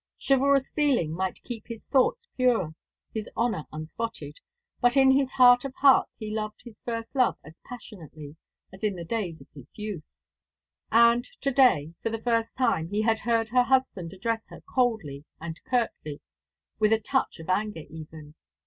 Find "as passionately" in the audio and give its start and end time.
7.43-8.35